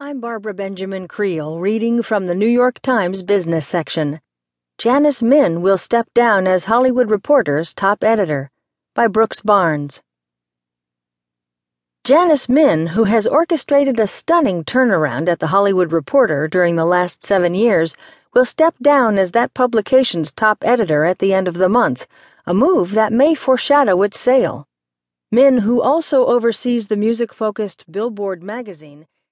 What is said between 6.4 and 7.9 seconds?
as Hollywood Reporter's